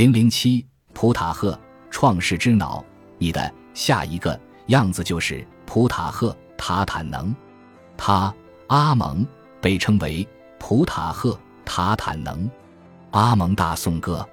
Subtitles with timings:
[0.00, 2.82] 零零七，普塔赫，创世之脑。
[3.18, 7.36] 你的下一个样子就是普塔赫塔坦能。
[7.98, 8.34] 他
[8.68, 9.26] 阿蒙
[9.60, 10.26] 被称为
[10.58, 12.50] 普塔赫塔坦能。
[13.10, 14.26] 阿蒙大颂歌。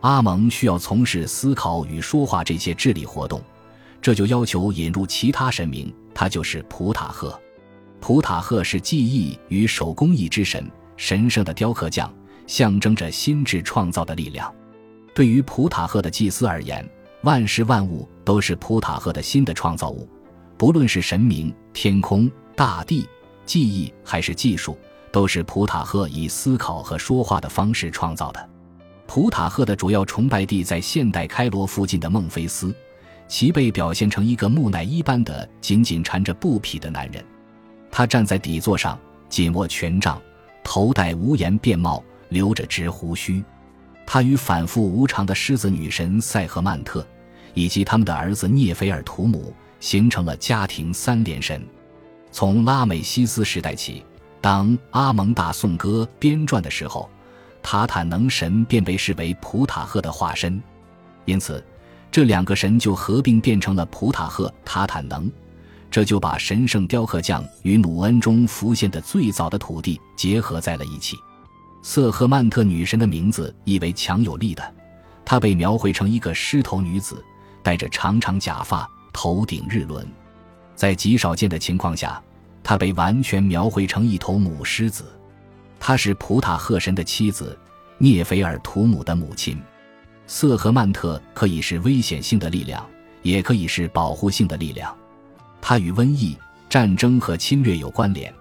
[0.00, 3.38] 阿蒙需要从事思考与说话这些智力活动，
[4.00, 5.94] 这就要求引入其他神明。
[6.14, 7.38] 他就是普塔赫。
[8.00, 10.66] 普塔赫是记忆与手工艺之神，
[10.96, 12.10] 神圣的雕刻匠，
[12.46, 14.50] 象征着心智创造的力量。
[15.14, 16.88] 对于普塔赫的祭司而言，
[17.22, 20.08] 万事万物都是普塔赫的新的创造物，
[20.56, 23.08] 不论是神明、天空、大地、
[23.44, 24.78] 记忆还是技术，
[25.10, 28.48] 都是普塔赫以思考和说话的方式创造的。
[29.06, 32.74] 普塔赫的主要崇拜地在现代开罗附近的孟菲斯，
[33.28, 37.22] 其被表现成一个木乃伊般的紧紧缠着布匹的男人。
[37.90, 40.18] 他站在底座上，紧握权杖，
[40.64, 43.44] 头戴无檐便帽，留着直胡须。
[44.06, 47.06] 他与反复无常的狮子女神赛赫曼特，
[47.54, 51.64] 以及他们的儿子涅菲尔图姆，形成了家庭三连神。
[52.30, 54.04] 从拉美西斯时代起，
[54.40, 57.08] 当阿蒙大颂歌编撰的时候。
[57.64, 60.60] 塔坦能神便被视为普塔赫的化身，
[61.26, 61.64] 因此，
[62.10, 65.30] 这两个神就合并变成了普塔赫塔坦能。
[65.88, 71.16] 这就把神圣雕刻匠与努恩中浮现的最早的土地结合在了一起。
[71.82, 74.74] 瑟赫曼特女神的名字意为强有力的，
[75.24, 77.22] 她被描绘成一个狮头女子，
[77.62, 80.06] 戴着长长假发，头顶日轮。
[80.76, 82.22] 在极少见的情况下，
[82.62, 85.04] 她被完全描绘成一头母狮子。
[85.80, 87.58] 她是普塔赫神的妻子，
[87.98, 89.60] 涅菲尔图姆的母亲。
[90.28, 92.86] 瑟赫曼特可以是危险性的力量，
[93.22, 94.96] 也可以是保护性的力量。
[95.60, 96.38] 它与瘟疫、
[96.70, 98.32] 战争和侵略有关联，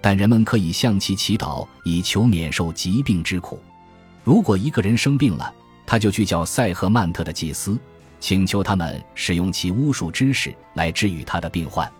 [0.00, 3.60] 但人们可以向其祈祷，以求免受疾病之苦。
[4.24, 5.52] 如果一个人生病了，
[5.86, 7.78] 他就去叫塞赫曼特的祭司，
[8.20, 11.90] 请求他们使用其巫术知识来治愈他的病患。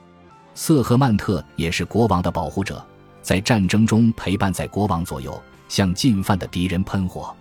[0.55, 2.85] 瑟赫曼特也是国王的保护者。
[3.21, 7.35] 在战争中陪伴在国王左右，向进犯的敌人喷火。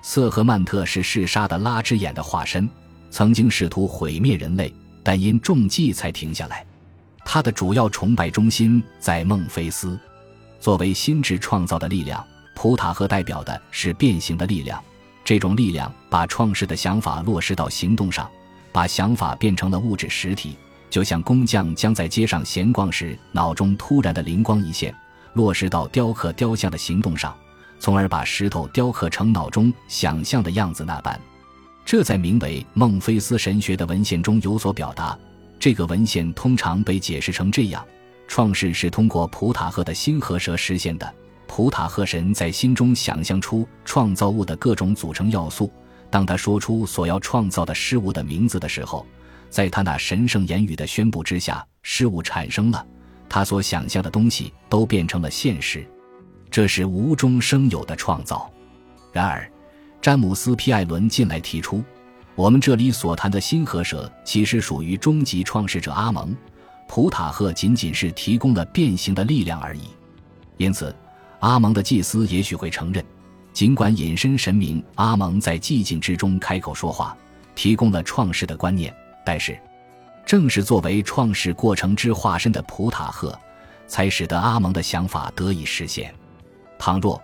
[0.00, 2.68] 瑟赫曼特是嗜杀的拉之眼的化身，
[3.10, 6.64] 曾经试图毁灭人类，但因中计才停下来。
[7.24, 9.98] 他的主要崇拜中心在孟菲斯。
[10.60, 12.24] 作为心智创造的力量，
[12.54, 14.82] 普塔赫代表的是变形的力量。
[15.24, 18.30] 这种力量把创世的想法落实到行动上，
[18.72, 20.56] 把想法变成了物质实体，
[20.90, 24.94] 就像工匠将在街上闲逛时脑中突然的灵光一现。
[25.32, 27.34] 落实到雕刻雕像的行动上，
[27.80, 31.20] 从而把石头雕刻成脑中想象的样子那般。
[31.84, 35.18] 这在名为孟菲斯神学的文献中有所表达。
[35.58, 37.84] 这个文献通常被解释成这样：
[38.28, 41.14] 创世是通过普塔赫的心和蛇实现的。
[41.46, 45.70] 普塔赫神在心中想象出创造物的各种组成要素。
[46.10, 49.06] 当他说出所要创造的事物的名字的时候，
[49.50, 52.84] 在他那神圣言语的宣布之下，事物产生了。
[53.28, 55.84] 他所想象的东西都变成了现实，
[56.50, 58.50] 这是无中生有的创造。
[59.12, 59.50] 然而，
[60.00, 61.82] 詹姆斯·皮艾伦近来提出，
[62.36, 66.34] 我们这里所谈的新河蛇其实属于终极创始者阿蒙，
[66.88, 69.82] 普塔赫仅仅是提供了变形的力量而已。
[70.56, 70.94] 因此，
[71.38, 73.04] 阿蒙的祭司也许会承认，
[73.52, 77.16] 尽管隐身神明阿蒙在寂静之中开口说话，
[77.54, 78.94] 提供了创世的观念，
[79.24, 79.56] 但是。
[80.26, 83.38] 正是作为创世过程之化身的普塔赫，
[83.86, 86.14] 才使得阿蒙的想法得以实现。
[86.78, 87.22] 倘若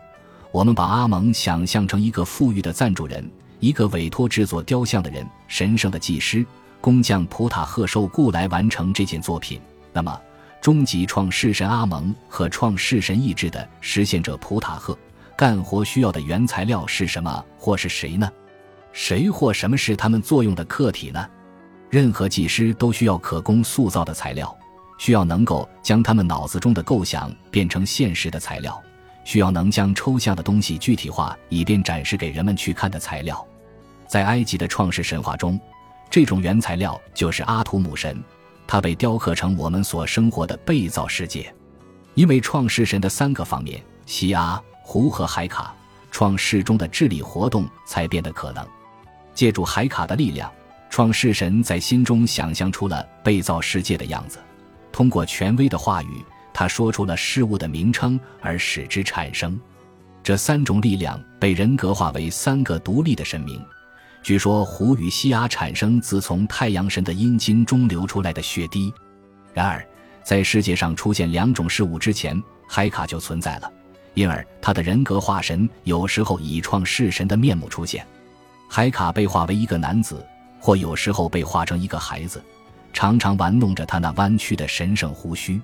[0.52, 3.28] 我们把阿蒙想象成一个富裕的赞助人，
[3.60, 6.44] 一个委托制作雕像的人，神圣的技师、
[6.80, 9.60] 工匠普塔赫受雇来完成这件作品，
[9.92, 10.20] 那么
[10.60, 14.98] 终极创世神阿蒙和创世神意志的实现者普塔赫
[15.36, 18.30] 干活需要的原材料是什么，或是谁呢？
[18.92, 21.26] 谁或什么是他们作用的客体呢？
[21.88, 24.56] 任何技师都需要可供塑造的材料，
[24.98, 28.80] 需要能够将他们脑子中的构想变成现实的材料，
[29.24, 33.46] 需要能将抽象的东西具体化，以便展示给人们去看的材料。
[34.06, 35.58] 在埃及的创世神话中，
[36.10, 38.22] 这种原材料就是阿图姆神，
[38.66, 41.52] 他被雕刻成我们所生活的被造世界。
[42.14, 45.74] 因为创世神的三个方面——西阿、胡和海卡，
[46.10, 48.66] 创世中的智力活动才变得可能。
[49.32, 50.50] 借助海卡的力量。
[50.92, 54.40] 创世神在心中想象出了被造世界的样子，
[54.90, 59.58] 通过权威的话语，他说出了事物的名称，而使之产生。
[60.22, 63.64] 这三种力量被人格化为三个独立的神明。
[64.22, 68.92] 据说，胡与西阿产生自从太阳神的阴茎中流出来的血滴。
[69.54, 69.82] 然而，
[70.22, 73.72] 在世界上出现两种事物之前，海卡就存在了，
[74.12, 78.06] 因而他的人格化神有时候以创世神的面目出现。
[78.68, 80.22] 海卡被化为一个男子，
[80.60, 82.44] 或有时候被化成一个孩子，
[82.92, 85.58] 常常玩弄着他那弯曲的神圣胡须。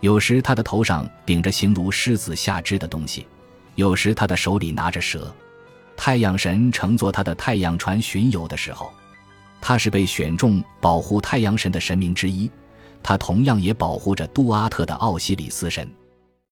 [0.00, 3.26] 有时他的头上顶着形如狮子下肢的东西，
[3.74, 5.34] 有时他的手里拿着蛇。
[5.96, 8.92] 太阳神乘坐他的太阳船巡游的时候，
[9.60, 12.50] 他是被选中保护太阳神的神明之一。
[13.02, 15.90] 他同样也保护着杜阿特的奥西里斯神。